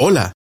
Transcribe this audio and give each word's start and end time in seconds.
Hola, 0.00 0.32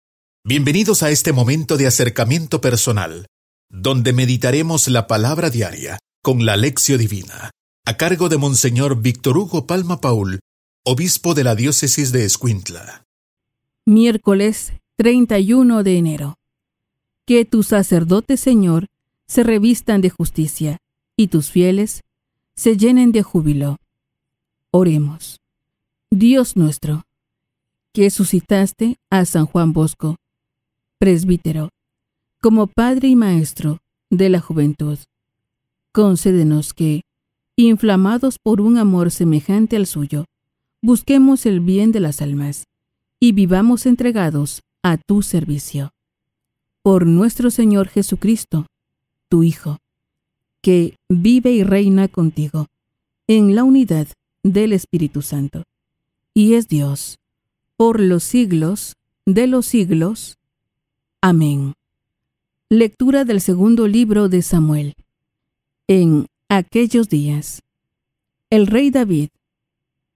bienvenidos 0.44 1.02
a 1.02 1.08
este 1.08 1.32
momento 1.32 1.78
de 1.78 1.86
acercamiento 1.86 2.60
personal, 2.60 3.24
donde 3.70 4.12
meditaremos 4.12 4.86
la 4.88 5.06
palabra 5.06 5.48
diaria 5.48 5.98
con 6.22 6.44
la 6.44 6.58
lección 6.58 6.98
divina, 6.98 7.52
a 7.86 7.96
cargo 7.96 8.28
de 8.28 8.36
Monseñor 8.36 9.00
Víctor 9.00 9.38
Hugo 9.38 9.66
Palma 9.66 10.02
Paul, 10.02 10.40
obispo 10.84 11.32
de 11.32 11.44
la 11.44 11.54
diócesis 11.54 12.12
de 12.12 12.26
Escuintla. 12.26 13.04
Miércoles 13.86 14.74
31 14.96 15.82
de 15.84 15.96
enero. 15.96 16.34
Que 17.24 17.46
tus 17.46 17.68
sacerdotes, 17.68 18.40
Señor, 18.40 18.88
se 19.26 19.42
revistan 19.42 20.02
de 20.02 20.10
justicia, 20.10 20.76
y 21.16 21.28
tus 21.28 21.50
fieles 21.50 22.02
se 22.56 22.76
llenen 22.76 23.10
de 23.10 23.22
júbilo. 23.22 23.78
Oremos. 24.70 25.40
Dios 26.10 26.56
nuestro, 26.56 27.05
que 27.96 28.10
suscitaste 28.10 28.98
a 29.08 29.24
San 29.24 29.46
Juan 29.46 29.72
Bosco, 29.72 30.16
presbítero, 30.98 31.70
como 32.42 32.66
padre 32.66 33.08
y 33.08 33.16
maestro 33.16 33.78
de 34.10 34.28
la 34.28 34.38
juventud. 34.38 34.98
Concédenos 35.92 36.74
que, 36.74 37.04
inflamados 37.56 38.38
por 38.38 38.60
un 38.60 38.76
amor 38.76 39.10
semejante 39.10 39.76
al 39.76 39.86
suyo, 39.86 40.26
busquemos 40.82 41.46
el 41.46 41.60
bien 41.60 41.90
de 41.90 42.00
las 42.00 42.20
almas 42.20 42.64
y 43.18 43.32
vivamos 43.32 43.86
entregados 43.86 44.60
a 44.82 44.98
tu 44.98 45.22
servicio. 45.22 45.88
Por 46.82 47.06
nuestro 47.06 47.50
Señor 47.50 47.88
Jesucristo, 47.88 48.66
tu 49.30 49.42
Hijo, 49.42 49.78
que 50.60 50.96
vive 51.08 51.50
y 51.52 51.62
reina 51.62 52.08
contigo 52.08 52.66
en 53.26 53.54
la 53.54 53.64
unidad 53.64 54.06
del 54.42 54.74
Espíritu 54.74 55.22
Santo, 55.22 55.62
y 56.34 56.56
es 56.56 56.68
Dios 56.68 57.16
por 57.76 58.00
los 58.00 58.24
siglos 58.24 58.96
de 59.26 59.46
los 59.46 59.66
siglos. 59.66 60.38
Amén. 61.20 61.74
Lectura 62.70 63.24
del 63.24 63.40
segundo 63.40 63.86
libro 63.86 64.28
de 64.28 64.42
Samuel. 64.42 64.94
En 65.86 66.26
aquellos 66.48 67.08
días, 67.08 67.62
el 68.50 68.66
rey 68.66 68.90
David 68.90 69.28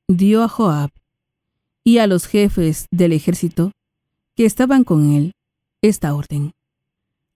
dio 0.09 0.43
a 0.43 0.49
Joab 0.49 0.91
y 1.85 1.99
a 1.99 2.07
los 2.07 2.27
jefes 2.27 2.87
del 2.91 3.13
ejército 3.13 3.73
que 4.37 4.47
estaban 4.47 4.85
con 4.85 5.13
él 5.13 5.33
esta 5.83 6.15
orden. 6.15 6.53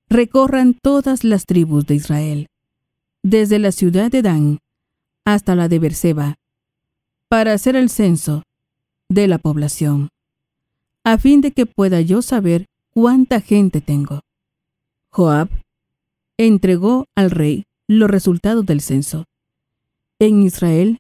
Recorran 0.09 0.75
todas 0.75 1.23
las 1.25 1.45
tribus 1.45 1.87
de 1.87 1.97
Israel, 1.97 2.49
desde 3.23 3.59
la 3.59 3.73
ciudad 3.73 4.11
de 4.11 4.23
Dan 4.23 4.59
hasta 5.25 5.55
la 5.55 5.69
de 5.69 5.79
Berseba, 5.79 6.37
para 7.29 7.53
hacer 7.53 7.77
el 7.77 7.91
censo 7.91 8.43
de 9.09 9.29
la 9.29 9.39
población 9.39 10.11
a 11.05 11.19
fin 11.19 11.41
de 11.43 11.53
que 11.53 11.67
pueda 11.67 12.01
yo 12.01 12.23
saber 12.23 12.67
cuánta 12.91 13.41
gente 13.41 13.81
tengo. 13.81 14.21
Joab 15.11 15.49
entregó 16.39 17.07
al 17.15 17.31
rey 17.31 17.65
los 17.87 18.11
resultados 18.11 18.65
del 18.65 18.81
censo. 18.81 19.25
En 20.19 20.43
Israel 20.43 20.99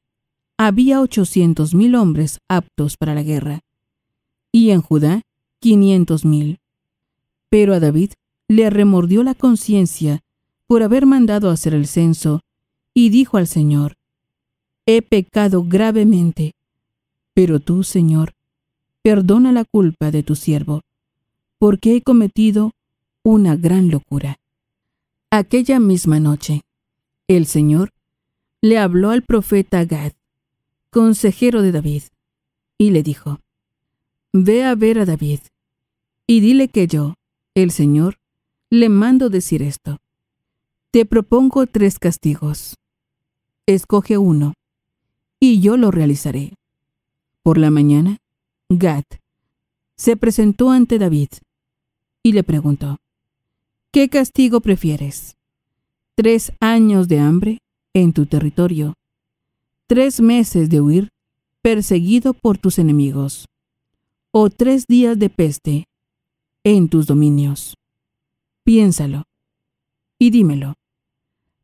había 0.58 1.00
ochocientos 1.00 1.74
mil 1.74 1.94
hombres 1.94 2.38
aptos 2.48 2.96
para 2.96 3.14
la 3.14 3.22
guerra, 3.22 3.60
y 4.52 4.70
en 4.70 4.82
Judá 4.82 5.22
quinientos 5.58 6.24
mil. 6.24 6.58
Pero 7.48 7.74
a 7.74 7.80
David 7.80 8.12
le 8.48 8.70
remordió 8.70 9.22
la 9.22 9.34
conciencia 9.34 10.20
por 10.66 10.82
haber 10.82 11.06
mandado 11.06 11.50
hacer 11.50 11.74
el 11.74 11.86
censo, 11.86 12.40
y 12.92 13.08
dijo 13.08 13.38
al 13.38 13.46
Señor, 13.46 13.94
He 14.86 15.00
pecado 15.02 15.64
gravemente, 15.64 16.52
pero 17.32 17.58
tú, 17.58 17.82
Señor, 17.82 18.34
perdona 19.04 19.52
la 19.52 19.66
culpa 19.66 20.10
de 20.10 20.22
tu 20.22 20.34
siervo, 20.34 20.80
porque 21.58 21.94
he 21.94 22.00
cometido 22.00 22.72
una 23.22 23.54
gran 23.54 23.90
locura. 23.90 24.38
Aquella 25.30 25.78
misma 25.78 26.20
noche, 26.20 26.62
el 27.28 27.44
Señor 27.44 27.90
le 28.62 28.78
habló 28.78 29.10
al 29.10 29.22
profeta 29.22 29.84
Gad, 29.84 30.12
consejero 30.90 31.60
de 31.60 31.70
David, 31.70 32.04
y 32.78 32.92
le 32.92 33.02
dijo, 33.02 33.40
Ve 34.32 34.64
a 34.64 34.74
ver 34.74 34.98
a 34.98 35.04
David, 35.04 35.40
y 36.26 36.40
dile 36.40 36.68
que 36.68 36.86
yo, 36.86 37.12
el 37.54 37.72
Señor, 37.72 38.16
le 38.70 38.88
mando 38.88 39.28
decir 39.28 39.62
esto. 39.62 39.98
Te 40.90 41.04
propongo 41.04 41.66
tres 41.66 41.98
castigos. 41.98 42.76
Escoge 43.66 44.16
uno, 44.16 44.54
y 45.38 45.60
yo 45.60 45.76
lo 45.76 45.90
realizaré. 45.90 46.54
Por 47.42 47.58
la 47.58 47.70
mañana, 47.70 48.16
Gad 48.68 49.04
se 49.96 50.16
presentó 50.16 50.70
ante 50.70 50.98
David 50.98 51.28
y 52.22 52.32
le 52.32 52.42
preguntó, 52.42 52.98
¿qué 53.92 54.08
castigo 54.08 54.60
prefieres? 54.60 55.36
¿Tres 56.14 56.52
años 56.60 57.08
de 57.08 57.20
hambre 57.20 57.58
en 57.92 58.12
tu 58.12 58.26
territorio? 58.26 58.94
¿Tres 59.86 60.20
meses 60.20 60.70
de 60.70 60.80
huir 60.80 61.10
perseguido 61.60 62.34
por 62.34 62.58
tus 62.58 62.78
enemigos? 62.78 63.46
¿O 64.30 64.50
tres 64.50 64.86
días 64.86 65.18
de 65.18 65.30
peste 65.30 65.84
en 66.64 66.88
tus 66.88 67.06
dominios? 67.06 67.74
Piénsalo 68.64 69.24
y 70.18 70.30
dímelo, 70.30 70.74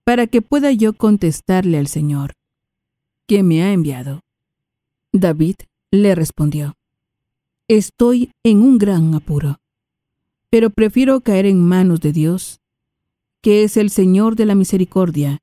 para 0.04 0.26
que 0.26 0.42
pueda 0.42 0.70
yo 0.72 0.92
contestarle 0.92 1.78
al 1.78 1.86
Señor, 1.86 2.34
que 3.26 3.42
me 3.42 3.62
ha 3.62 3.72
enviado. 3.72 4.20
David 5.12 5.56
le 5.90 6.14
respondió, 6.14 6.74
Estoy 7.72 8.32
en 8.42 8.62
un 8.62 8.78
gran 8.78 9.14
apuro, 9.14 9.60
pero 10.50 10.70
prefiero 10.70 11.20
caer 11.20 11.46
en 11.46 11.62
manos 11.62 12.00
de 12.00 12.12
Dios, 12.12 12.58
que 13.42 13.62
es 13.62 13.76
el 13.76 13.90
Señor 13.90 14.34
de 14.34 14.44
la 14.44 14.56
misericordia, 14.56 15.38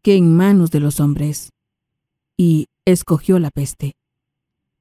que 0.00 0.14
en 0.14 0.32
manos 0.36 0.70
de 0.70 0.78
los 0.78 1.00
hombres. 1.00 1.50
Y 2.36 2.66
escogió 2.84 3.40
la 3.40 3.50
peste. 3.50 3.96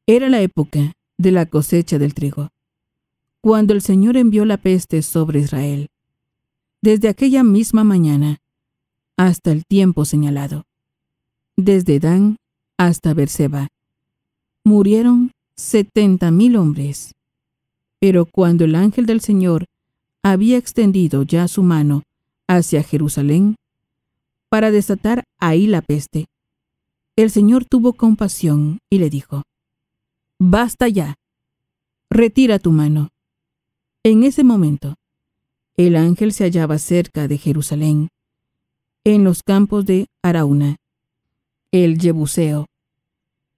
Era 0.06 0.30
la 0.30 0.42
época 0.42 0.94
de 1.18 1.32
la 1.32 1.48
cosecha 1.48 1.98
del 1.98 2.14
trigo, 2.14 2.52
cuando 3.42 3.74
el 3.74 3.82
Señor 3.82 4.16
envió 4.16 4.46
la 4.46 4.58
peste 4.58 5.02
sobre 5.02 5.40
Israel, 5.40 5.90
desde 6.84 7.10
aquella 7.10 7.44
misma 7.44 7.84
mañana 7.84 8.44
hasta 9.18 9.52
el 9.52 9.66
tiempo 9.66 10.06
señalado, 10.06 10.66
desde 11.58 12.00
Dan 12.00 12.38
hasta 12.78 13.16
Berseba. 13.16 13.70
Murieron 14.64 15.25
setenta 15.56 16.32
mil 16.32 16.56
hombres. 16.56 17.14
Pero 18.00 18.26
cuando 18.26 18.66
el 18.66 18.76
ángel 18.76 19.06
del 19.06 19.22
Señor 19.22 19.66
había 20.22 20.58
extendido 20.58 21.24
ya 21.24 21.48
su 21.48 21.64
mano 21.64 22.04
hacia 22.48 22.84
Jerusalén 22.84 23.56
para 24.50 24.72
desatar 24.72 25.24
ahí 25.40 25.68
la 25.68 25.82
peste, 25.82 26.26
el 27.16 27.32
Señor 27.32 27.66
tuvo 27.66 27.94
compasión 27.94 28.80
y 28.90 29.00
le 29.00 29.10
dijo, 29.10 29.44
Basta 30.38 30.90
ya, 30.90 31.16
retira 32.10 32.60
tu 32.60 32.72
mano. 32.72 33.10
En 34.04 34.24
ese 34.24 34.44
momento, 34.44 34.96
el 35.78 35.96
ángel 35.96 36.34
se 36.34 36.44
hallaba 36.44 36.78
cerca 36.78 37.28
de 37.28 37.38
Jerusalén, 37.38 38.10
en 39.04 39.24
los 39.24 39.44
campos 39.44 39.86
de 39.86 40.08
Arauna, 40.22 40.78
el 41.72 42.00
Jebuseo. 42.00 42.66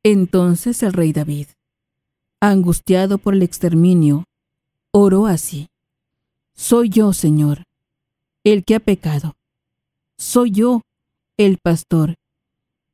Entonces 0.04 0.84
el 0.84 0.94
rey 0.94 1.12
David 1.14 1.48
angustiado 2.40 3.18
por 3.18 3.34
el 3.34 3.44
exterminio, 3.44 4.26
oró 4.92 5.26
así. 5.26 5.68
Soy 6.54 6.90
yo, 6.90 7.14
Señor, 7.14 7.64
el 8.44 8.64
que 8.64 8.76
ha 8.76 8.80
pecado. 8.80 9.36
Soy 10.18 10.52
yo, 10.52 10.82
el 11.38 11.58
pastor, 11.58 12.16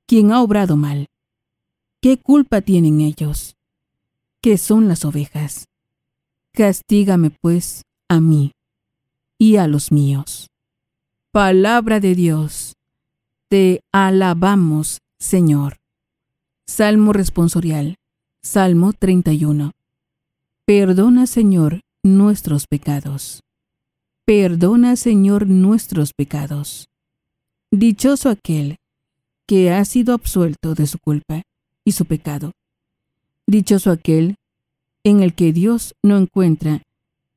quien 0.06 0.32
ha 0.32 0.42
obrado 0.42 0.76
mal. 0.76 1.08
¿Qué 2.02 2.18
culpa 2.18 2.62
tienen 2.62 3.00
ellos? 3.00 3.56
¿Qué 4.42 4.58
son 4.58 4.88
las 4.88 5.06
ovejas? 5.06 5.66
Castígame, 6.52 7.30
pues, 7.30 7.84
a 8.10 8.20
mí 8.20 8.52
y 9.38 9.56
a 9.56 9.68
los 9.68 9.92
míos. 9.92 10.48
Palabra 11.32 12.00
de 12.00 12.16
Dios. 12.16 12.74
Te 13.48 13.82
alabamos, 13.92 15.00
Señor. 15.18 15.78
Salmo 16.68 17.14
responsorial. 17.14 17.96
Salmo 18.46 18.92
31. 18.92 19.72
Perdona, 20.66 21.28
Señor, 21.28 21.80
nuestros 22.04 22.68
pecados. 22.68 23.42
Perdona, 24.26 24.98
Señor, 24.98 25.48
nuestros 25.48 26.12
pecados. 26.14 26.90
Dichoso 27.72 28.28
aquel 28.30 28.76
que 29.48 29.72
ha 29.72 29.86
sido 29.86 30.14
absuelto 30.14 30.76
de 30.76 30.88
su 30.88 31.00
culpa 31.00 31.44
y 31.86 31.94
su 31.94 32.04
pecado. 32.04 32.52
Dichoso 33.48 33.92
aquel 33.92 34.36
en 35.06 35.24
el 35.24 35.36
que 35.36 35.54
Dios 35.54 35.96
no 36.04 36.18
encuentra 36.18 36.84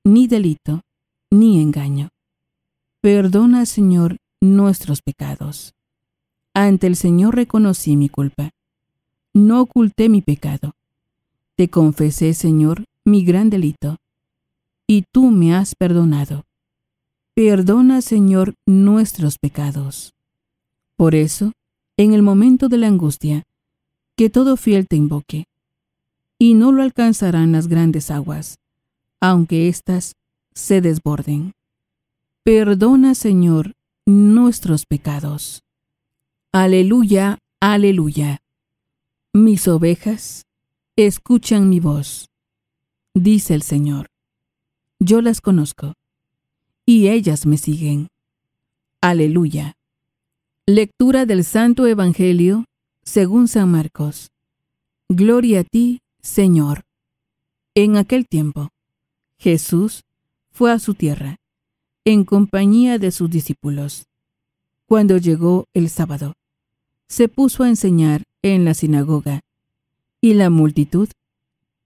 ni 0.03 0.27
delito 0.27 0.83
ni 1.31 1.63
engaño. 1.63 2.09
Perdona, 3.01 3.65
Señor, 3.65 4.17
nuestros 4.41 5.03
pecados. 5.03 5.73
Ante 6.53 6.89
el 6.89 6.97
Señor 6.97 7.37
reconocí 7.37 7.95
mi 7.95 8.09
culpa. 8.09 8.51
No 9.33 9.61
oculté 9.61 10.09
mi 10.09 10.21
pecado 10.21 10.73
te 11.57 11.71
confesé, 11.71 12.35
Señor, 12.35 12.85
mi 13.05 13.25
gran 13.25 13.51
delito. 13.51 13.97
y 14.89 15.03
tú 15.11 15.33
me 15.33 15.53
has 15.53 15.75
perdonado. 15.75 16.45
Perdona, 17.35 18.03
Señor, 18.03 18.55
nuestros 18.67 19.37
pecados. 19.37 20.15
Por 20.97 21.17
eso, 21.17 21.51
en 21.97 22.15
el 22.15 22.23
momento 22.23 22.69
de 22.69 22.79
la 22.79 22.87
angustia, 22.87 23.43
que 24.17 24.31
todo 24.31 24.57
fiel 24.57 24.87
te 24.87 24.95
invoque, 24.95 25.47
y 26.39 26.55
no 26.55 26.71
lo 26.71 26.83
alcanzarán 26.83 27.51
las 27.51 27.67
grandes 27.67 28.13
aguas, 28.13 28.59
aunque 29.21 29.69
éstas 29.69 30.15
se 30.55 30.81
desborden. 30.81 31.53
Perdona, 32.45 33.17
Señor, 33.17 33.73
nuestros 34.07 34.87
pecados. 34.87 35.65
Aleluya, 36.53 37.39
aleluya. 37.61 38.39
Mis 39.33 39.67
ovejas 39.67 40.46
escuchan 40.97 41.69
mi 41.69 41.79
voz, 41.79 42.31
dice 43.13 43.55
el 43.55 43.61
Señor. 43.61 44.07
Yo 44.99 45.21
las 45.21 45.43
conozco, 45.43 45.93
y 46.87 47.09
ellas 47.09 47.45
me 47.45 47.59
siguen. 47.59 48.09
Aleluya. 49.03 49.75
Lectura 50.65 51.27
del 51.27 51.45
Santo 51.45 51.87
Evangelio 51.87 52.65
según 53.03 53.47
San 53.47 53.71
Marcos. 53.71 54.31
Gloria 55.11 55.61
a 55.61 55.65
ti, 55.65 56.01
Señor. 56.23 56.85
En 57.75 57.99
aquel 57.99 58.27
tiempo, 58.27 58.71
Jesús 59.39 60.03
fue 60.51 60.73
a 60.73 60.79
su 60.79 60.95
tierra, 60.95 61.37
en 62.07 62.25
compañía 62.25 62.99
de 62.99 63.13
sus 63.13 63.29
discípulos. 63.29 64.07
Cuando 64.89 65.19
llegó 65.19 65.67
el 65.75 65.91
sábado, 65.91 66.33
se 67.07 67.29
puso 67.29 67.65
a 67.65 67.69
enseñar 67.69 68.23
en 68.43 68.65
la 68.65 68.73
sinagoga, 68.73 69.41
y 70.21 70.35
la 70.35 70.51
multitud 70.51 71.09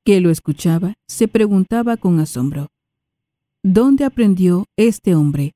que 0.05 0.21
lo 0.21 0.31
escuchaba 0.31 0.95
se 1.07 1.29
preguntaba 1.29 1.97
con 1.97 2.21
asombro, 2.21 2.69
¿dónde 3.63 4.05
aprendió 4.05 4.65
este 4.77 5.15
hombre 5.15 5.53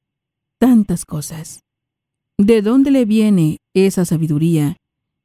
tantas 0.58 1.04
cosas? 1.04 1.60
¿De 2.38 2.62
dónde 2.62 2.90
le 2.90 3.04
viene 3.04 3.58
esa 3.74 4.04
sabiduría 4.04 4.76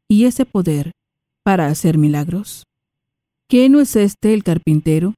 y 0.07 0.25
ese 0.25 0.46
poder 0.46 0.92
para 1.44 1.68
hacer 1.68 1.98
milagros? 1.98 2.66
¿Qué 3.48 3.68
no 3.68 3.80
es 3.80 3.95
este 3.95 4.34
el 4.34 4.44
carpintero, 4.44 5.16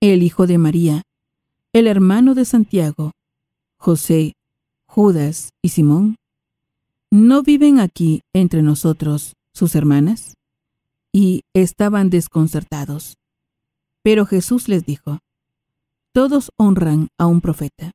el 0.00 0.22
hijo 0.22 0.46
de 0.46 0.58
María, 0.58 1.02
el 1.72 1.86
hermano 1.86 2.34
de 2.34 2.44
Santiago, 2.44 3.12
José, 3.76 4.32
Judas 4.86 5.50
y 5.62 5.68
Simón? 5.68 6.16
¿No 7.10 7.42
viven 7.42 7.80
aquí 7.80 8.22
entre 8.32 8.62
nosotros 8.62 9.34
sus 9.52 9.74
hermanas? 9.74 10.34
Y 11.14 11.44
estaban 11.54 12.10
desconcertados. 12.10 13.14
Pero 14.02 14.26
Jesús 14.26 14.68
les 14.68 14.84
dijo, 14.84 15.20
Todos 16.12 16.50
honran 16.58 17.08
a 17.16 17.26
un 17.26 17.40
profeta, 17.40 17.92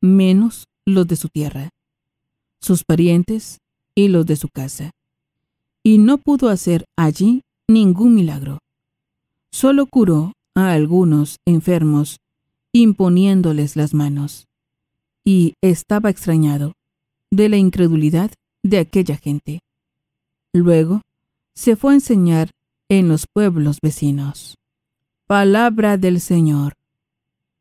menos 0.00 0.64
los 0.84 1.06
de 1.06 1.14
su 1.14 1.28
tierra, 1.28 1.68
sus 2.60 2.82
parientes 2.82 3.58
y 3.94 4.08
los 4.08 4.26
de 4.26 4.34
su 4.34 4.48
casa. 4.48 4.90
Y 5.84 5.98
no 5.98 6.18
pudo 6.18 6.48
hacer 6.48 6.86
allí 6.96 7.42
ningún 7.68 8.16
milagro 8.16 8.58
solo 9.50 9.86
curó 9.86 10.32
a 10.54 10.72
algunos 10.72 11.38
enfermos 11.46 12.18
imponiéndoles 12.72 13.76
las 13.76 13.94
manos, 13.94 14.46
y 15.24 15.54
estaba 15.62 16.10
extrañado 16.10 16.74
de 17.30 17.48
la 17.48 17.56
incredulidad 17.56 18.30
de 18.62 18.78
aquella 18.78 19.16
gente. 19.16 19.60
Luego 20.52 21.02
se 21.58 21.74
fue 21.74 21.90
a 21.90 21.94
enseñar 21.96 22.52
en 22.88 23.08
los 23.08 23.26
pueblos 23.26 23.78
vecinos. 23.82 24.54
Palabra 25.26 25.96
del 25.96 26.20
Señor. 26.20 26.74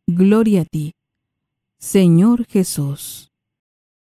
Gloria 0.05 0.61
a 0.61 0.65
ti, 0.65 0.93
Señor 1.79 2.45
Jesús. 2.47 3.31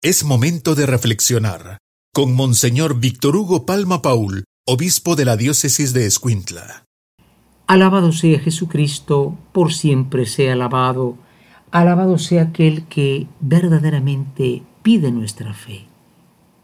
Es 0.01 0.23
momento 0.23 0.77
de 0.77 0.87
reflexionar 0.87 1.79
con 2.15 2.37
Monseñor 2.37 3.01
Víctor 3.01 3.35
Hugo 3.35 3.67
Palma 3.67 4.01
Paul, 4.01 4.45
obispo 4.65 5.17
de 5.17 5.25
la 5.25 5.37
diócesis 5.37 5.93
de 5.93 6.07
Escuintla. 6.07 6.85
Alabado 7.67 8.13
sea 8.13 8.39
Jesucristo, 8.39 9.37
por 9.51 9.73
siempre 9.73 10.25
sea 10.25 10.53
alabado. 10.53 11.19
Alabado 11.73 12.17
sea 12.19 12.43
aquel 12.43 12.87
que 12.87 13.27
verdaderamente 13.41 14.63
pide 14.85 15.11
nuestra 15.11 15.53
fe 15.53 15.87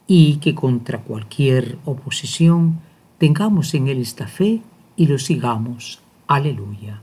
y 0.07 0.37
que 0.37 0.55
contra 0.55 1.03
cualquier 1.03 1.79
oposición 1.85 2.86
tengamos 3.19 3.75
en 3.75 3.89
él 3.89 3.99
esta 3.99 4.27
fe 4.27 4.63
y 4.97 5.07
lo 5.07 5.19
sigamos. 5.19 6.01
Aleluya. 6.27 7.01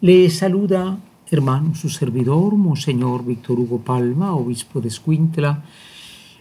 Le 0.00 0.28
saluda, 0.30 0.98
hermano, 1.30 1.74
su 1.74 1.88
servidor, 1.88 2.54
Monseñor 2.54 3.24
Víctor 3.24 3.58
Hugo 3.60 3.78
Palma, 3.80 4.34
obispo 4.34 4.80
de 4.80 4.88
Escuintla, 4.88 5.64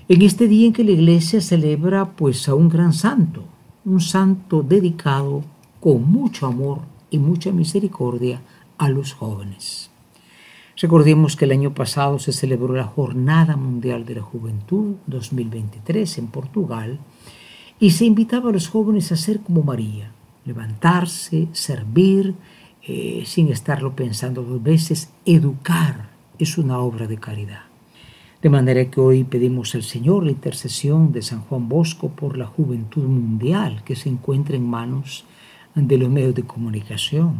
en 0.07 0.21
este 0.21 0.47
día 0.47 0.67
en 0.67 0.73
que 0.73 0.83
la 0.83 0.91
iglesia 0.91 1.41
celebra 1.41 2.11
pues 2.11 2.47
a 2.47 2.55
un 2.55 2.69
gran 2.69 2.93
santo, 2.93 3.43
un 3.85 4.01
santo 4.01 4.61
dedicado 4.61 5.43
con 5.79 6.09
mucho 6.11 6.47
amor 6.47 6.81
y 7.09 7.17
mucha 7.17 7.51
misericordia 7.51 8.41
a 8.77 8.89
los 8.89 9.13
jóvenes. 9.13 9.89
Recordemos 10.77 11.35
que 11.35 11.45
el 11.45 11.51
año 11.51 11.73
pasado 11.73 12.19
se 12.19 12.33
celebró 12.33 12.73
la 12.73 12.83
Jornada 12.83 13.55
Mundial 13.55 14.05
de 14.05 14.15
la 14.15 14.21
Juventud 14.21 14.95
2023 15.07 16.17
en 16.17 16.27
Portugal 16.27 16.99
y 17.79 17.91
se 17.91 18.05
invitaba 18.05 18.49
a 18.49 18.53
los 18.53 18.69
jóvenes 18.69 19.11
a 19.11 19.17
ser 19.17 19.39
como 19.39 19.63
María, 19.63 20.11
levantarse, 20.45 21.47
servir, 21.51 22.35
eh, 22.83 23.23
sin 23.25 23.51
estarlo 23.51 23.95
pensando 23.95 24.43
dos 24.43 24.61
veces, 24.61 25.11
educar 25.25 26.09
es 26.37 26.57
una 26.57 26.79
obra 26.79 27.07
de 27.07 27.17
caridad. 27.17 27.63
De 28.41 28.49
manera 28.49 28.89
que 28.91 29.01
hoy 29.01 29.23
pedimos 29.23 29.73
al 29.73 29.83
Señor 29.83 30.23
la 30.23 30.31
intercesión 30.31 31.11
de 31.11 31.23
San 31.23 31.41
Juan 31.41 31.67
Bosco 31.67 32.09
por 32.09 32.37
la 32.37 32.45
juventud 32.45 33.03
mundial 33.03 33.83
que 33.83 33.95
se 33.95 34.09
encuentra 34.09 34.55
en 34.55 34.69
manos 34.69 35.25
de 35.73 35.97
los 35.97 36.09
medios 36.09 36.35
de 36.35 36.43
comunicación. 36.43 37.39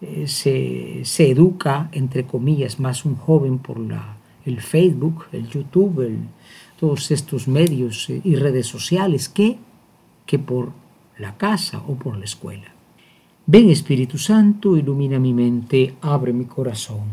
Eh, 0.00 0.26
se, 0.26 1.30
educa, 1.30 1.88
entre 1.92 2.24
comillas, 2.24 2.80
más 2.80 3.04
un 3.04 3.16
joven 3.16 3.58
por 3.58 3.78
la, 3.78 4.16
el 4.46 4.60
Facebook, 4.60 5.26
el 5.32 5.48
YouTube, 5.48 6.16
todos 6.82 7.12
estos 7.12 7.46
medios 7.46 8.10
eh, 8.10 8.20
y 8.24 8.34
redes 8.34 8.66
sociales 8.66 9.28
que, 9.28 9.56
que 10.26 10.40
por 10.40 10.72
la 11.16 11.36
casa 11.36 11.80
o 11.86 11.94
por 11.94 12.16
la 12.16 12.24
escuela. 12.24 12.74
Ven 13.46 13.70
Espíritu 13.70 14.18
Santo, 14.18 14.76
ilumina 14.76 15.20
mi 15.20 15.32
mente, 15.32 15.94
abre 16.00 16.32
mi 16.32 16.46
corazón, 16.46 17.04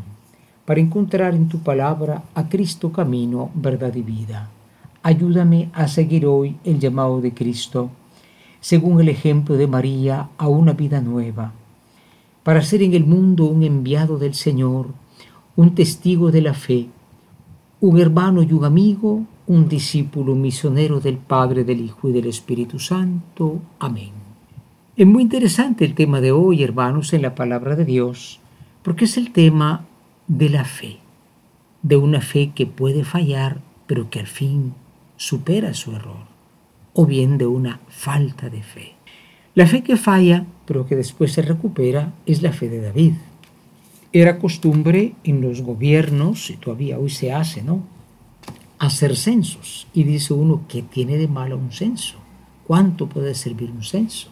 para 0.66 0.80
encontrar 0.80 1.36
en 1.36 1.48
tu 1.48 1.60
palabra 1.60 2.24
a 2.34 2.50
Cristo 2.50 2.92
camino, 2.92 3.52
verdad 3.54 3.94
y 3.94 4.02
vida. 4.02 4.50
Ayúdame 5.04 5.70
a 5.74 5.88
seguir 5.88 6.26
hoy 6.26 6.58
el 6.64 6.80
llamado 6.80 7.22
de 7.22 7.32
Cristo 7.36 7.92
según 8.62 9.00
el 9.00 9.10
ejemplo 9.10 9.56
de 9.56 9.68
María, 9.68 10.30
a 10.40 10.48
una 10.48 10.74
vida 10.74 11.00
nueva, 11.00 11.54
para 12.42 12.64
ser 12.64 12.82
en 12.82 12.96
el 12.96 13.06
mundo 13.06 13.46
un 13.46 13.62
enviado 13.62 14.18
del 14.18 14.34
Señor, 14.34 14.88
un 15.56 15.76
testigo 15.76 16.32
de 16.32 16.42
la 16.42 16.56
fe, 16.56 16.88
un 17.82 18.00
hermano 18.00 18.44
y 18.44 18.52
un 18.52 18.66
amigo, 18.66 19.26
un 19.48 19.70
discípulo 19.70 20.36
misionero 20.36 21.00
del 21.00 21.18
Padre, 21.18 21.64
del 21.64 21.82
Hijo 21.82 22.10
y 22.10 22.12
del 22.12 22.28
Espíritu 22.28 22.78
Santo. 22.78 23.60
Amén. 23.80 24.12
Es 24.98 25.08
muy 25.08 25.24
interesante 25.24 25.86
el 25.86 25.96
tema 25.96 26.20
de 26.20 26.34
hoy, 26.34 26.62
hermanos, 26.62 27.14
en 27.14 27.22
la 27.22 27.36
palabra 27.36 27.78
de 27.78 27.86
Dios, 27.86 28.42
porque 28.84 29.06
es 29.06 29.18
el 29.18 29.32
tema 29.32 29.86
de 30.28 30.50
la 30.50 30.66
fe, 30.66 30.98
de 31.82 31.96
una 31.96 32.20
fe 32.20 32.52
que 32.54 32.66
puede 32.66 33.06
fallar, 33.06 33.62
pero 33.88 34.10
que 34.10 34.20
al 34.20 34.28
fin 34.28 34.74
supera 35.16 35.74
su 35.74 35.96
error 35.96 36.28
o 36.94 37.06
bien 37.06 37.38
de 37.38 37.48
una 37.48 37.80
falta 37.88 38.50
de 38.50 38.62
fe. 38.62 38.96
La 39.56 39.68
fe 39.68 39.84
que 39.84 39.96
falla, 39.96 40.46
pero 40.66 40.86
que 40.86 40.98
después 40.98 41.32
se 41.32 41.42
recupera, 41.42 42.14
es 42.26 42.42
la 42.42 42.52
fe 42.52 42.70
de 42.70 42.82
David. 42.82 43.14
Era 44.12 44.40
costumbre 44.40 45.14
en 45.24 45.42
los 45.42 45.62
gobiernos, 45.62 46.50
y 46.50 46.58
todavía 46.58 46.98
hoy 46.98 47.10
se 47.10 47.32
hace, 47.32 47.62
¿no? 47.62 47.84
Hacer 48.80 49.16
censos. 49.16 49.88
Y 49.94 50.04
dice 50.04 50.34
uno, 50.34 50.64
¿qué 50.68 50.82
tiene 50.82 51.18
de 51.18 51.28
malo 51.28 51.58
un 51.58 51.72
censo? 51.72 52.18
¿Cuánto 52.66 53.08
puede 53.08 53.36
servir 53.36 53.72
un 53.72 53.84
censo? 53.84 54.30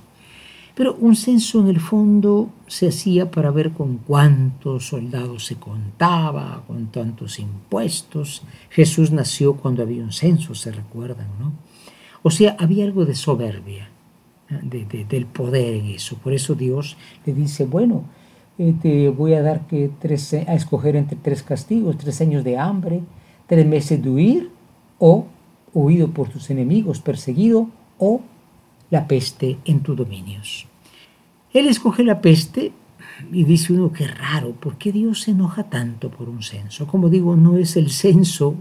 Pero 0.74 0.96
un 0.96 1.16
censo 1.16 1.60
en 1.60 1.70
el 1.70 1.80
fondo 1.80 2.52
se 2.68 2.90
hacía 2.90 3.32
para 3.32 3.50
ver 3.50 3.72
con 3.72 3.98
cuántos 3.98 4.88
soldados 4.88 5.46
se 5.46 5.56
contaba, 5.56 6.64
con 6.68 6.88
tantos 6.88 7.40
impuestos. 7.40 8.44
Jesús 8.70 9.12
nació 9.12 9.56
cuando 9.56 9.82
había 9.82 10.04
un 10.04 10.12
censo, 10.12 10.54
se 10.54 10.72
recuerdan, 10.72 11.30
¿no? 11.40 11.54
O 12.22 12.30
sea, 12.30 12.56
había 12.60 12.84
algo 12.86 13.06
de 13.06 13.16
soberbia, 13.16 13.90
del 14.50 15.26
poder 15.26 15.74
en 15.76 15.88
eso. 15.88 16.16
Por 16.18 16.34
eso 16.34 16.54
Dios 16.54 16.96
le 17.26 17.34
dice, 17.34 17.66
bueno, 17.66 18.04
te 18.58 19.10
voy 19.10 19.34
a 19.34 19.42
dar 19.42 19.68
que 19.68 19.90
tres, 20.00 20.34
a 20.34 20.56
escoger 20.56 20.96
entre 20.96 21.18
tres 21.18 21.44
castigos, 21.44 21.98
tres 21.98 22.22
años 22.22 22.44
de 22.44 22.58
hambre, 22.58 23.02
tres 23.46 23.66
meses 23.66 24.02
de 24.02 24.10
huir, 24.10 24.50
o 25.00 25.28
huido 25.74 26.10
por 26.10 26.30
tus 26.30 26.50
enemigos, 26.50 27.00
perseguido, 27.00 27.70
o 28.00 28.22
la 28.90 29.08
peste 29.08 29.58
en 29.66 29.82
tus 29.82 29.96
dominios. 29.96 30.66
Él 31.54 31.68
escoge 31.68 32.04
la 32.04 32.20
peste 32.22 32.72
y 33.32 33.44
dice 33.44 33.74
uno, 33.74 33.92
qué 33.92 34.08
raro, 34.08 34.54
¿por 34.54 34.78
qué 34.78 34.92
Dios 34.92 35.22
se 35.22 35.32
enoja 35.32 35.64
tanto 35.64 36.10
por 36.10 36.30
un 36.30 36.42
censo? 36.42 36.88
Como 36.88 37.10
digo, 37.10 37.36
no 37.36 37.58
es 37.58 37.78
el 37.78 37.92
censo 37.92 38.56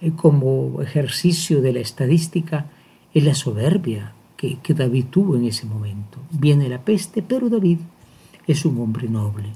eh, 0.00 0.12
como 0.16 0.80
ejercicio 0.80 1.60
de 1.60 1.72
la 1.74 1.80
estadística, 1.80 2.66
es 3.12 3.24
la 3.24 3.34
soberbia 3.34 4.12
que, 4.36 4.58
que 4.60 4.74
David 4.74 5.06
tuvo 5.10 5.36
en 5.36 5.44
ese 5.44 5.66
momento. 5.66 6.18
Viene 6.30 6.68
la 6.68 6.82
peste, 6.82 7.22
pero 7.22 7.48
David 7.48 7.78
es 8.46 8.64
un 8.64 8.80
hombre 8.80 9.08
noble. 9.08 9.48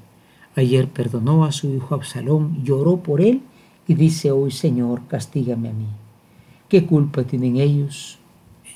Ayer 0.56 0.88
perdonó 0.88 1.44
a 1.44 1.52
su 1.52 1.73
hijo 1.73 1.94
Absalón, 1.94 2.62
lloró 2.64 2.99
por 2.99 3.20
él 3.20 3.42
y 3.87 3.94
dice 3.94 4.30
hoy, 4.30 4.50
Señor, 4.50 5.02
castígame 5.09 5.68
a 5.68 5.73
mí. 5.73 5.87
¿Qué 6.68 6.87
culpa 6.87 7.25
tienen 7.25 7.56
ellos? 7.56 8.18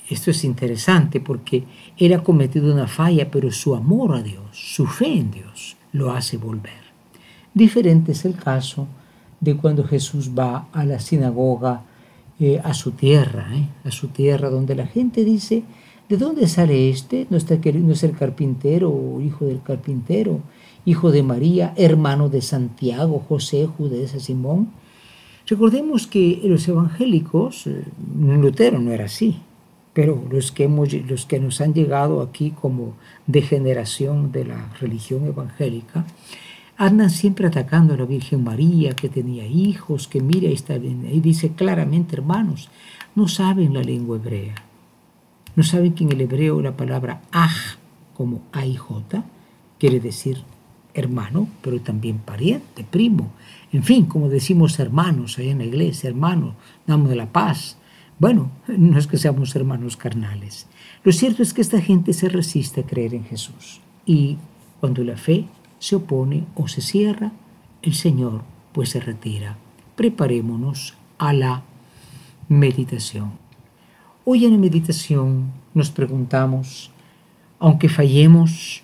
Esto 0.09 0.31
es 0.31 0.43
interesante 0.43 1.19
porque 1.19 1.63
él 1.97 2.13
ha 2.13 2.23
cometido 2.23 2.73
una 2.73 2.87
falla, 2.87 3.31
pero 3.31 3.51
su 3.51 3.75
amor 3.75 4.15
a 4.15 4.21
Dios, 4.21 4.43
su 4.51 4.85
fe 4.85 5.17
en 5.17 5.31
Dios, 5.31 5.77
lo 5.91 6.11
hace 6.11 6.37
volver. 6.37 6.85
Diferente 7.53 8.11
es 8.11 8.25
el 8.25 8.35
caso 8.35 8.87
de 9.39 9.55
cuando 9.55 9.83
Jesús 9.83 10.31
va 10.37 10.67
a 10.71 10.85
la 10.85 10.99
sinagoga, 10.99 11.83
eh, 12.39 12.59
a 12.63 12.73
su 12.73 12.91
tierra, 12.91 13.47
eh, 13.53 13.69
a 13.85 13.91
su 13.91 14.09
tierra 14.09 14.49
donde 14.49 14.75
la 14.75 14.87
gente 14.87 15.23
dice, 15.23 15.63
¿de 16.09 16.17
dónde 16.17 16.47
sale 16.47 16.89
este? 16.89 17.27
¿No, 17.29 17.37
está, 17.37 17.55
no 17.55 17.93
es 17.93 18.03
el 18.03 18.15
carpintero 18.15 19.19
hijo 19.21 19.45
del 19.45 19.61
carpintero, 19.61 20.39
hijo 20.85 21.11
de 21.11 21.23
María, 21.23 21.73
hermano 21.77 22.29
de 22.29 22.41
Santiago, 22.41 23.23
José, 23.27 23.67
Judesa, 23.67 24.19
Simón? 24.19 24.69
Recordemos 25.47 26.07
que 26.07 26.41
los 26.43 26.67
evangélicos, 26.67 27.67
eh, 27.67 27.83
Lutero 28.19 28.79
no 28.79 28.91
era 28.91 29.05
así, 29.05 29.37
pero 29.93 30.25
los 30.29 30.51
que, 30.51 30.63
hemos, 30.63 30.91
los 30.91 31.25
que 31.25 31.39
nos 31.39 31.61
han 31.61 31.73
llegado 31.73 32.21
aquí 32.21 32.51
como 32.51 32.95
degeneración 33.27 34.31
de 34.31 34.45
la 34.45 34.73
religión 34.79 35.25
evangélica, 35.25 36.05
andan 36.77 37.09
siempre 37.09 37.47
atacando 37.47 37.93
a 37.93 37.97
la 37.97 38.05
Virgen 38.05 38.43
María, 38.43 38.93
que 38.93 39.07
tenía 39.07 39.45
hijos, 39.45 40.07
que 40.07 40.19
mira, 40.19 40.49
está 40.49 40.75
y 40.75 41.19
dice 41.21 41.51
claramente, 41.51 42.15
hermanos, 42.15 42.69
no 43.15 43.27
saben 43.27 43.73
la 43.73 43.81
lengua 43.81 44.17
hebrea. 44.17 44.55
No 45.55 45.63
saben 45.63 45.93
que 45.93 46.03
en 46.03 46.11
el 46.11 46.21
hebreo 46.21 46.61
la 46.61 46.75
palabra 46.75 47.21
aj, 47.31 47.77
como 48.13 48.41
AIJ, 48.51 48.81
quiere 49.79 49.99
decir 49.99 50.43
hermano, 50.93 51.49
pero 51.61 51.81
también 51.81 52.19
pariente, 52.19 52.85
primo. 52.89 53.31
En 53.71 53.83
fin, 53.83 54.05
como 54.05 54.29
decimos 54.29 54.79
hermanos 54.79 55.37
ahí 55.37 55.49
en 55.49 55.59
la 55.59 55.65
iglesia, 55.65 56.09
hermanos, 56.09 56.55
damos 56.87 57.13
la 57.15 57.31
paz, 57.31 57.77
bueno, 58.17 58.49
no 58.67 58.97
es 58.97 59.07
que 59.07 59.17
seamos 59.17 59.55
hermanos 59.55 59.97
carnales. 59.97 60.67
Lo 61.03 61.11
cierto 61.11 61.43
es 61.43 61.53
que 61.53 61.61
esta 61.61 61.81
gente 61.81 62.13
se 62.13 62.29
resiste 62.29 62.81
a 62.81 62.85
creer 62.85 63.13
en 63.13 63.25
Jesús. 63.25 63.81
Y 64.05 64.37
cuando 64.79 65.03
la 65.03 65.17
fe 65.17 65.45
se 65.79 65.95
opone 65.95 66.45
o 66.55 66.67
se 66.67 66.81
cierra, 66.81 67.31
el 67.81 67.93
Señor 67.93 68.43
pues 68.71 68.89
se 68.89 68.99
retira. 68.99 69.57
Preparémonos 69.95 70.95
a 71.17 71.33
la 71.33 71.63
meditación. 72.47 73.44
Hoy 74.27 74.43
en 74.43 74.53
la 74.53 74.57
meditación 74.57 75.51
nos 75.75 75.91
preguntamos, 75.91 76.89
aunque 77.59 77.89
fallemos 77.89 78.81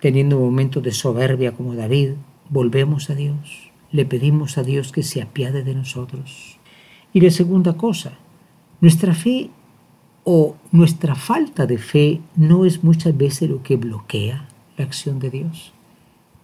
teniendo 0.00 0.40
momentos 0.40 0.82
de 0.82 0.90
soberbia 0.90 1.52
como 1.52 1.76
David, 1.76 2.14
volvemos 2.48 3.08
a 3.08 3.14
Dios, 3.14 3.70
le 3.92 4.04
pedimos 4.04 4.58
a 4.58 4.64
Dios 4.64 4.90
que 4.90 5.04
se 5.04 5.22
apiade 5.22 5.62
de 5.62 5.76
nosotros. 5.76 6.58
Y 7.12 7.20
la 7.20 7.30
segunda 7.30 7.74
cosa, 7.74 8.18
nuestra 8.80 9.14
fe 9.14 9.50
o 10.24 10.56
nuestra 10.72 11.14
falta 11.14 11.66
de 11.66 11.78
fe 11.78 12.20
no 12.34 12.64
es 12.64 12.82
muchas 12.82 13.16
veces 13.16 13.48
lo 13.48 13.62
que 13.62 13.76
bloquea 13.76 14.48
la 14.76 14.84
acción 14.86 15.20
de 15.20 15.30
Dios. 15.30 15.72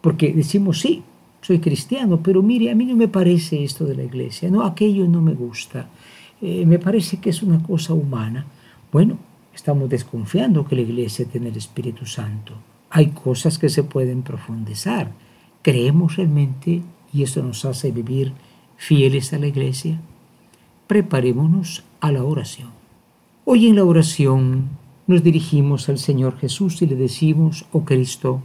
Porque 0.00 0.32
decimos, 0.32 0.78
sí, 0.78 1.02
soy 1.42 1.58
cristiano, 1.58 2.20
pero 2.22 2.44
mire, 2.44 2.70
a 2.70 2.76
mí 2.76 2.84
no 2.84 2.94
me 2.94 3.08
parece 3.08 3.64
esto 3.64 3.86
de 3.86 3.96
la 3.96 4.04
iglesia, 4.04 4.48
no, 4.50 4.62
aquello 4.62 5.08
no 5.08 5.20
me 5.20 5.34
gusta, 5.34 5.88
eh, 6.40 6.66
me 6.66 6.78
parece 6.78 7.18
que 7.18 7.30
es 7.30 7.42
una 7.42 7.62
cosa 7.62 7.94
humana. 7.94 8.46
Bueno, 8.92 9.18
estamos 9.54 9.88
desconfiando 9.88 10.66
que 10.66 10.76
la 10.76 10.82
iglesia 10.82 11.24
tiene 11.26 11.48
el 11.48 11.56
Espíritu 11.56 12.06
Santo. 12.06 12.54
Hay 12.90 13.08
cosas 13.08 13.58
que 13.58 13.68
se 13.68 13.82
pueden 13.82 14.22
profundizar. 14.22 15.10
¿Creemos 15.62 16.16
realmente 16.16 16.82
y 17.12 17.22
eso 17.22 17.42
nos 17.42 17.64
hace 17.64 17.90
vivir 17.90 18.32
fieles 18.76 19.32
a 19.32 19.38
la 19.38 19.46
iglesia? 19.46 20.00
Preparémonos 20.86 21.84
a 22.00 22.12
la 22.12 22.22
oración. 22.22 22.70
Hoy 23.44 23.66
en 23.66 23.76
la 23.76 23.84
oración 23.84 24.68
nos 25.06 25.22
dirigimos 25.22 25.88
al 25.88 25.98
Señor 25.98 26.36
Jesús 26.38 26.82
y 26.82 26.86
le 26.86 26.96
decimos, 26.96 27.64
oh 27.72 27.84
Cristo, 27.84 28.42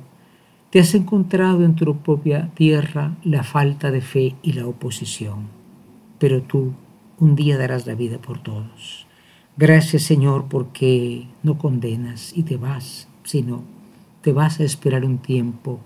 te 0.69 0.79
has 0.79 0.95
encontrado 0.95 1.65
en 1.65 1.75
tu 1.75 1.98
propia 1.98 2.50
tierra 2.53 3.17
la 3.24 3.43
falta 3.43 3.91
de 3.91 4.01
fe 4.01 4.36
y 4.41 4.53
la 4.53 4.65
oposición, 4.67 5.48
pero 6.17 6.41
tú 6.41 6.71
un 7.21 7.35
día 7.35 7.57
darás 7.57 7.87
la 7.87 7.95
vida 7.95 8.17
por 8.17 8.39
todos. 8.39 9.05
Gracias 9.55 10.03
Señor 10.03 10.45
porque 10.49 11.27
no 11.43 11.57
condenas 11.57 12.33
y 12.35 12.43
te 12.43 12.57
vas, 12.57 13.07
sino 13.23 13.63
te 14.21 14.33
vas 14.33 14.59
a 14.59 14.63
esperar 14.63 15.05
un 15.05 15.19
tiempo 15.19 15.79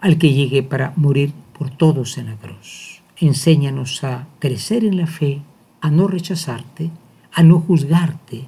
al 0.00 0.18
que 0.18 0.34
llegue 0.34 0.62
para 0.62 0.92
morir 0.96 1.32
por 1.56 1.70
todos 1.70 2.18
en 2.18 2.26
la 2.26 2.36
cruz. 2.36 3.02
Enséñanos 3.16 4.02
a 4.04 4.26
crecer 4.38 4.84
en 4.84 4.96
la 4.96 5.06
fe 5.06 5.40
a 5.80 5.90
no 5.90 6.08
rechazarte, 6.08 6.90
a 7.32 7.42
no 7.42 7.60
juzgarte, 7.60 8.44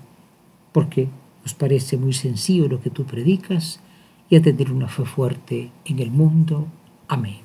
porque 0.73 1.09
nos 1.42 1.54
parece 1.54 1.97
muy 1.97 2.12
sencillo 2.12 2.68
lo 2.68 2.80
que 2.80 2.90
tú 2.90 3.04
predicas, 3.04 3.80
y 4.28 4.37
a 4.37 4.42
tener 4.42 4.73
una 4.73 4.88
fe 4.88 5.04
fuerte 5.04 5.71
en 5.85 5.99
el 5.99 6.11
mundo. 6.11 6.66
Amén. 7.06 7.40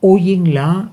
Hoy 0.00 0.32
en 0.32 0.54
la 0.54 0.90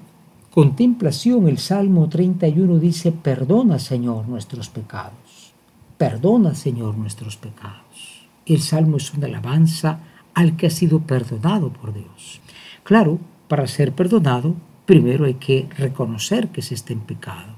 contemplación 0.55 1.49
el 1.49 1.57
Salmo 1.57 2.07
31 2.07 2.79
dice, 2.79 3.11
perdona 3.11 3.77
Señor 3.77 4.29
nuestros 4.29 4.69
pecados, 4.69 5.51
perdona 5.97 6.55
Señor 6.55 6.97
nuestros 6.97 7.35
pecados. 7.35 8.25
El 8.45 8.61
Salmo 8.61 8.95
es 8.95 9.13
una 9.13 9.27
alabanza 9.27 9.99
al 10.33 10.55
que 10.55 10.67
ha 10.67 10.69
sido 10.69 11.01
perdonado 11.01 11.73
por 11.73 11.93
Dios. 11.93 12.39
Claro, 12.83 13.19
para 13.49 13.67
ser 13.67 13.91
perdonado, 13.91 14.55
primero 14.85 15.25
hay 15.25 15.33
que 15.33 15.67
reconocer 15.77 16.47
que 16.47 16.61
se 16.61 16.75
está 16.75 16.93
en 16.93 17.01
pecado. 17.01 17.53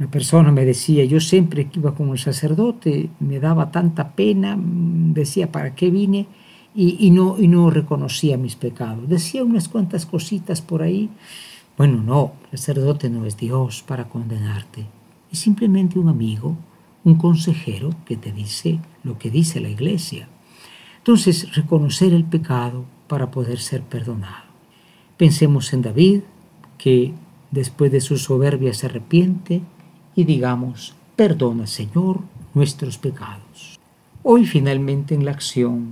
Una 0.00 0.10
persona 0.10 0.50
me 0.50 0.64
decía, 0.64 1.04
yo 1.04 1.20
siempre 1.20 1.68
que 1.68 1.78
iba 1.78 1.94
con 1.94 2.08
el 2.08 2.18
sacerdote, 2.18 3.08
me 3.20 3.38
daba 3.38 3.70
tanta 3.70 4.16
pena, 4.16 4.56
mm, 4.56 5.14
decía, 5.14 5.52
¿para 5.52 5.76
qué 5.76 5.90
vine? 5.90 6.26
Y, 6.74 7.10
no, 7.12 7.36
y 7.38 7.46
no 7.46 7.70
reconocía 7.70 8.36
mis 8.36 8.56
pecados. 8.56 9.08
Decía 9.08 9.44
unas 9.44 9.68
cuantas 9.68 10.04
cositas 10.04 10.60
por 10.60 10.82
ahí. 10.82 11.08
Bueno, 11.76 12.02
no, 12.02 12.32
el 12.52 12.58
sacerdote 12.58 13.10
no 13.10 13.26
es 13.26 13.36
Dios 13.36 13.84
para 13.86 14.08
condenarte. 14.08 14.86
Es 15.30 15.40
simplemente 15.40 15.98
un 15.98 16.08
amigo, 16.08 16.56
un 17.04 17.16
consejero 17.16 17.90
que 18.06 18.16
te 18.16 18.32
dice 18.32 18.80
lo 19.04 19.18
que 19.18 19.30
dice 19.30 19.60
la 19.60 19.68
iglesia. 19.68 20.26
Entonces, 20.98 21.54
reconocer 21.54 22.14
el 22.14 22.24
pecado 22.24 22.84
para 23.08 23.30
poder 23.30 23.58
ser 23.58 23.82
perdonado. 23.82 24.46
Pensemos 25.18 25.72
en 25.72 25.82
David, 25.82 26.20
que 26.78 27.12
después 27.50 27.92
de 27.92 28.00
su 28.00 28.16
soberbia 28.16 28.72
se 28.74 28.86
arrepiente 28.86 29.62
y 30.14 30.24
digamos, 30.24 30.94
perdona 31.14 31.66
Señor 31.66 32.20
nuestros 32.54 32.98
pecados. 32.98 33.78
Hoy 34.22 34.46
finalmente 34.46 35.14
en 35.14 35.24
la 35.24 35.30
acción, 35.30 35.90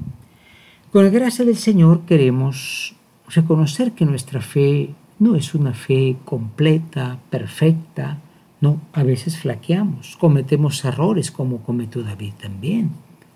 con 0.93 1.05
la 1.05 1.11
gracia 1.11 1.45
del 1.45 1.57
Señor 1.57 2.03
queremos 2.07 2.97
reconocer 3.29 3.93
que 3.93 4.05
nuestra 4.05 4.41
fe 4.41 4.95
no 5.19 5.37
es 5.37 5.55
una 5.55 5.75
fe 5.75 6.17
completa, 6.25 7.19
perfecta, 7.31 8.19
no, 8.61 8.81
a 8.93 9.03
veces 9.03 9.39
flaqueamos, 9.39 10.17
cometemos 10.17 10.85
errores 10.85 11.31
como 11.31 11.59
cometió 11.59 12.03
David 12.03 12.33
también. 12.41 12.91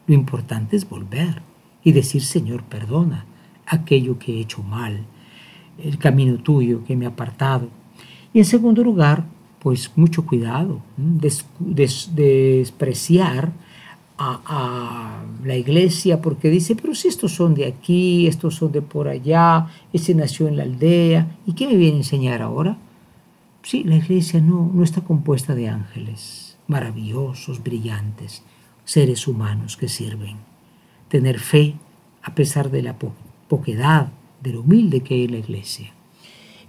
Lo 0.07 0.15
importante 0.15 0.75
es 0.77 0.89
volver 0.89 1.43
y 1.85 1.93
decir, 1.93 2.23
Señor, 2.23 2.63
perdona 2.65 3.27
aquello 3.67 4.19
que 4.19 4.35
he 4.35 4.41
hecho 4.41 4.63
mal, 4.63 5.05
el 5.83 5.99
camino 5.99 6.39
tuyo 6.39 6.83
que 6.85 6.97
me 6.97 7.05
ha 7.05 7.11
apartado. 7.11 7.69
Y 8.33 8.39
en 8.39 8.45
segundo 8.45 8.83
lugar, 8.83 9.25
pues 9.59 9.93
mucho 9.97 10.25
cuidado, 10.25 10.81
despreciar 11.59 13.53
a, 14.19 15.23
la 15.45 15.57
iglesia 15.57 16.21
porque 16.21 16.51
dice, 16.51 16.75
pero 16.75 16.95
si 16.95 17.09
estos 17.09 17.33
son 17.33 17.55
de 17.55 17.67
aquí, 17.67 18.27
estos 18.27 18.57
son 18.57 18.73
de 18.73 18.83
por 18.83 19.09
allá, 19.09 19.69
ese 19.93 20.15
nació 20.15 20.49
en 20.49 20.57
la 20.57 20.65
aldea, 20.65 21.39
¿y 21.47 21.53
qué 21.53 21.67
me 21.69 21.77
viene 21.77 21.95
a 21.95 22.01
enseñar 22.01 22.43
ahora? 22.43 22.77
Sí, 23.63 23.85
la 23.85 23.97
iglesia 23.97 24.41
no, 24.41 24.71
no 24.75 24.83
está 24.83 25.03
compuesta 25.03 25.55
de 25.55 25.69
ángeles 25.69 26.49
maravillosos, 26.69 27.63
brillantes, 27.63 28.43
seres 28.85 29.27
humanos 29.27 29.77
que 29.77 29.89
sirven. 29.89 30.37
Tener 31.09 31.41
fe 31.41 31.75
a 32.23 32.35
pesar 32.35 32.71
de 32.71 32.83
la 32.83 32.97
poquedad, 33.49 34.13
de 34.43 34.53
lo 34.53 34.61
humilde 34.61 35.01
que 35.01 35.25
es 35.25 35.31
la 35.31 35.39
iglesia. 35.39 35.93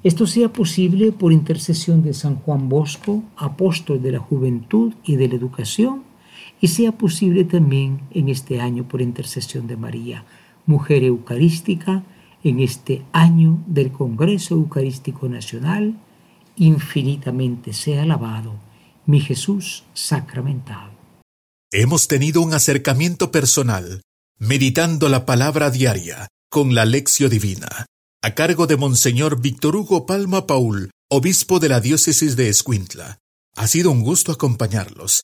Esto 0.01 0.25
sea 0.25 0.51
posible 0.51 1.11
por 1.11 1.33
intercesión 1.33 2.01
de 2.01 2.13
San 2.13 2.35
Juan 2.37 2.69
Bosco, 2.69 3.21
apóstol 3.35 4.01
de 4.01 4.13
la 4.13 4.19
juventud 4.19 4.93
y 5.03 5.17
de 5.17 5.27
la 5.27 5.35
educación, 5.35 6.03
y 6.61 6.67
sea 6.67 6.91
posible 6.91 7.45
también 7.45 8.01
en 8.11 8.29
este 8.29 8.59
año 8.59 8.87
por 8.87 9.01
intercesión 9.01 9.67
de 9.67 9.77
María, 9.77 10.25
mujer 10.65 11.03
eucarística, 11.03 12.03
en 12.43 12.59
este 12.59 13.03
año 13.11 13.63
del 13.67 13.91
Congreso 13.91 14.55
Eucarístico 14.55 15.27
Nacional, 15.27 15.99
infinitamente 16.55 17.73
sea 17.73 18.03
alabado 18.03 18.55
mi 19.05 19.21
Jesús 19.21 19.83
sacramentado. 19.93 20.91
Hemos 21.71 22.07
tenido 22.07 22.41
un 22.41 22.53
acercamiento 22.53 23.31
personal, 23.31 24.01
meditando 24.37 25.09
la 25.09 25.25
palabra 25.25 25.69
diaria 25.69 26.27
con 26.49 26.73
la 26.75 26.85
lección 26.85 27.29
divina, 27.29 27.85
a 28.21 28.35
cargo 28.35 28.67
de 28.67 28.77
Monseñor 28.77 29.41
Víctor 29.41 29.75
Hugo 29.75 30.05
Palma 30.05 30.47
Paul, 30.47 30.91
obispo 31.09 31.59
de 31.59 31.69
la 31.69 31.79
diócesis 31.79 32.35
de 32.35 32.49
Escuintla. 32.49 33.19
Ha 33.55 33.67
sido 33.67 33.91
un 33.91 34.01
gusto 34.01 34.31
acompañarlos. 34.31 35.23